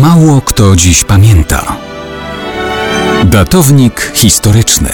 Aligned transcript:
Mało 0.00 0.40
kto 0.40 0.76
dziś 0.76 1.04
pamięta. 1.04 1.76
Datownik 3.24 4.12
historyczny 4.14 4.90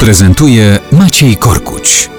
prezentuje 0.00 0.78
Maciej 0.92 1.36
Korkuć. 1.36 2.10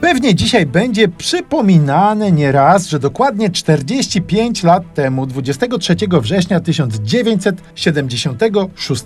Pewnie 0.00 0.34
dzisiaj 0.34 0.66
będzie 0.66 1.08
przypominane 1.08 2.32
nieraz, 2.32 2.86
że 2.86 2.98
dokładnie 2.98 3.50
45 3.50 4.62
lat 4.62 4.94
temu, 4.94 5.26
23 5.26 5.96
września 6.20 6.60
1976 6.60 9.04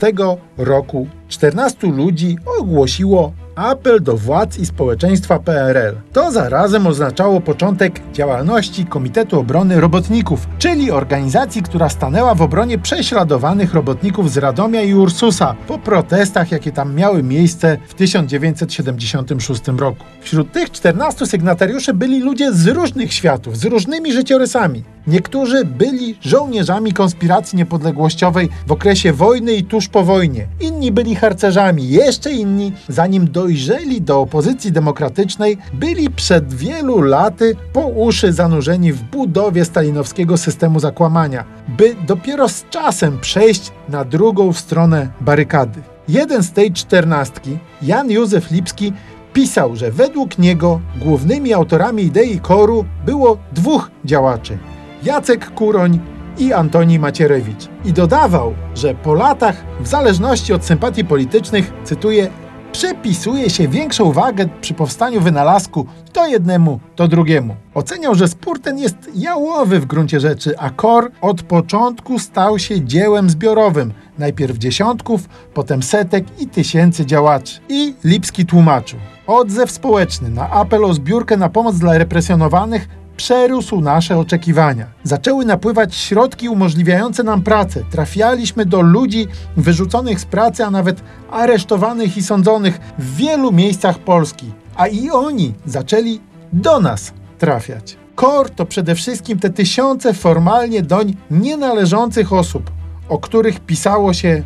roku, 0.56 1.08
14 1.28 1.86
ludzi 1.86 2.38
ogłosiło 2.60 3.32
apel 3.56 4.02
do 4.02 4.16
władz 4.16 4.58
i 4.58 4.66
społeczeństwa 4.66 5.38
PRL. 5.38 5.94
To 6.12 6.30
zarazem 6.30 6.86
oznaczało 6.86 7.40
początek 7.40 8.00
działalności 8.12 8.86
Komitetu 8.86 9.40
Obrony 9.40 9.80
Robotników, 9.80 10.46
czyli 10.58 10.90
organizacji, 10.90 11.62
która 11.62 11.88
stanęła 11.88 12.34
w 12.34 12.42
obronie 12.42 12.78
prześladowanych 12.78 13.74
robotników 13.74 14.30
z 14.30 14.36
Radomia 14.36 14.82
i 14.82 14.94
Ursusa 14.94 15.54
po 15.68 15.78
protestach, 15.78 16.52
jakie 16.52 16.72
tam 16.72 16.94
miały 16.94 17.22
miejsce 17.22 17.78
w 17.88 17.94
1976 17.94 19.68
roku. 19.68 20.04
Wśród 20.20 20.52
tych 20.52 20.70
14 20.70 21.26
sygnatariuszy 21.26 21.94
byli 21.94 22.20
ludzie 22.20 22.52
z 22.52 22.66
różnych 22.66 23.12
światów, 23.12 23.58
z 23.58 23.64
różnymi 23.64 24.12
życiorysami. 24.12 24.84
Niektórzy 25.06 25.64
byli 25.64 26.16
żołnierzami 26.20 26.92
konspiracji 26.92 27.58
niepodległościowej 27.58 28.48
w 28.66 28.72
okresie 28.72 29.12
wojny 29.12 29.54
i 29.54 29.64
tuż 29.64 29.88
po 29.88 30.04
wojnie. 30.04 30.46
Inni 30.60 30.73
byli 30.92 31.14
harcerzami, 31.14 31.88
jeszcze 31.88 32.32
inni, 32.32 32.72
zanim 32.88 33.30
dojrzeli 33.30 34.02
do 34.02 34.20
opozycji 34.20 34.72
demokratycznej, 34.72 35.58
byli 35.72 36.10
przed 36.10 36.54
wielu 36.54 37.00
laty 37.00 37.56
po 37.72 37.80
uszy 37.80 38.32
zanurzeni 38.32 38.92
w 38.92 39.02
budowie 39.02 39.64
stalinowskiego 39.64 40.36
systemu 40.36 40.80
zakłamania, 40.80 41.44
by 41.68 41.96
dopiero 42.06 42.48
z 42.48 42.64
czasem 42.70 43.20
przejść 43.20 43.72
na 43.88 44.04
drugą 44.04 44.52
stronę 44.52 45.08
barykady. 45.20 45.82
Jeden 46.08 46.42
z 46.42 46.52
tej 46.52 46.72
czternastki, 46.72 47.58
Jan 47.82 48.10
Józef 48.10 48.50
Lipski, 48.50 48.92
pisał, 49.32 49.76
że 49.76 49.90
według 49.90 50.38
niego 50.38 50.80
głównymi 51.00 51.52
autorami 51.52 52.02
idei 52.02 52.40
koru 52.40 52.84
było 53.06 53.38
dwóch 53.52 53.90
działaczy– 54.04 54.58
Jacek 55.04 55.50
Kuroń 55.54 56.00
i 56.38 56.52
Antoni 56.52 56.98
Macierewicz. 56.98 57.68
I 57.84 57.92
dodawał, 57.92 58.54
że 58.74 58.94
po 58.94 59.14
latach, 59.14 59.64
w 59.80 59.86
zależności 59.86 60.52
od 60.52 60.64
sympatii 60.64 61.04
politycznych, 61.04 61.72
cytuję, 61.84 62.30
przypisuje 62.72 63.50
się 63.50 63.68
większą 63.68 64.12
wagę 64.12 64.48
przy 64.60 64.74
powstaniu 64.74 65.20
wynalazku 65.20 65.86
to 66.12 66.26
jednemu, 66.26 66.80
to 66.96 67.08
drugiemu. 67.08 67.56
Oceniał, 67.74 68.14
że 68.14 68.28
spór 68.28 68.60
ten 68.60 68.78
jest 68.78 68.96
jałowy 69.14 69.80
w 69.80 69.86
gruncie 69.86 70.20
rzeczy, 70.20 70.58
a 70.58 70.70
KOR 70.70 71.10
od 71.20 71.42
początku 71.42 72.18
stał 72.18 72.58
się 72.58 72.84
dziełem 72.84 73.30
zbiorowym. 73.30 73.92
Najpierw 74.18 74.58
dziesiątków, 74.58 75.28
potem 75.54 75.82
setek 75.82 76.24
i 76.40 76.46
tysięcy 76.46 77.06
działaczy. 77.06 77.60
I 77.68 77.94
Lipski 78.04 78.46
tłumaczył. 78.46 78.98
Odzew 79.26 79.70
społeczny 79.70 80.30
na 80.30 80.50
apel 80.50 80.84
o 80.84 80.94
zbiórkę 80.94 81.36
na 81.36 81.48
pomoc 81.48 81.78
dla 81.78 81.98
represjonowanych 81.98 82.88
przerósł 83.16 83.80
nasze 83.80 84.18
oczekiwania. 84.18 84.86
Zaczęły 85.02 85.44
napływać 85.44 85.94
środki 85.94 86.48
umożliwiające 86.48 87.22
nam 87.22 87.42
pracę. 87.42 87.80
Trafialiśmy 87.90 88.66
do 88.66 88.80
ludzi 88.80 89.26
wyrzuconych 89.56 90.20
z 90.20 90.24
pracy, 90.24 90.64
a 90.64 90.70
nawet 90.70 91.02
aresztowanych 91.30 92.16
i 92.16 92.22
sądzonych 92.22 92.80
w 92.98 93.16
wielu 93.16 93.52
miejscach 93.52 93.98
Polski. 93.98 94.52
A 94.76 94.86
i 94.86 95.10
oni 95.10 95.54
zaczęli 95.66 96.20
do 96.52 96.80
nas 96.80 97.12
trafiać. 97.38 97.96
KOR 98.14 98.50
to 98.50 98.66
przede 98.66 98.94
wszystkim 98.94 99.38
te 99.38 99.50
tysiące 99.50 100.14
formalnie 100.14 100.82
doń 100.82 101.16
nienależących 101.30 102.32
osób, 102.32 102.70
o 103.08 103.18
których 103.18 103.60
pisało 103.60 104.12
się 104.14 104.42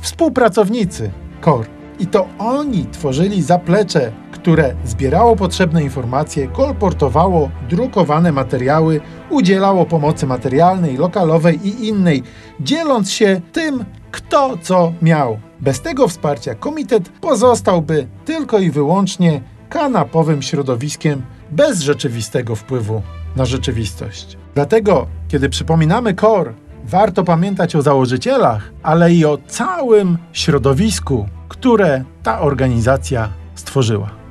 współpracownicy 0.00 1.10
KOR. 1.40 1.81
I 2.02 2.06
to 2.06 2.28
oni 2.38 2.86
tworzyli 2.86 3.42
zaplecze 3.42 4.12
które 4.42 4.74
zbierało 4.84 5.36
potrzebne 5.36 5.82
informacje, 5.82 6.48
kolportowało 6.48 7.50
drukowane 7.68 8.32
materiały, 8.32 9.00
udzielało 9.30 9.86
pomocy 9.86 10.26
materialnej, 10.26 10.96
lokalowej 10.96 11.68
i 11.68 11.86
innej, 11.88 12.22
dzieląc 12.60 13.10
się 13.10 13.40
tym, 13.52 13.84
kto 14.10 14.58
co 14.62 14.92
miał. 15.02 15.38
Bez 15.60 15.80
tego 15.80 16.08
wsparcia 16.08 16.54
komitet 16.54 17.08
pozostałby 17.08 18.06
tylko 18.24 18.58
i 18.58 18.70
wyłącznie 18.70 19.40
kanapowym 19.68 20.42
środowiskiem 20.42 21.22
bez 21.50 21.80
rzeczywistego 21.80 22.56
wpływu 22.56 23.02
na 23.36 23.44
rzeczywistość. 23.44 24.36
Dlatego, 24.54 25.06
kiedy 25.28 25.48
przypominamy 25.48 26.14
KOR, 26.14 26.54
warto 26.84 27.24
pamiętać 27.24 27.76
o 27.76 27.82
założycielach, 27.82 28.72
ale 28.82 29.12
i 29.12 29.24
o 29.24 29.38
całym 29.46 30.18
środowisku, 30.32 31.28
które 31.48 32.04
ta 32.22 32.40
organizacja 32.40 33.28
stworzyła. 33.54 34.21